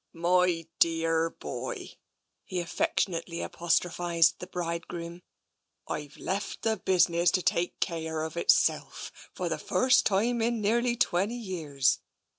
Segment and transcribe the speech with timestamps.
[0.29, 1.91] "My dearr boy,"
[2.43, 5.21] he affectionately apostrophised the bridegroom,"
[5.87, 10.95] I've left the business to take cajnirr of itself, for the first time in nearly
[10.95, 11.99] twenty years.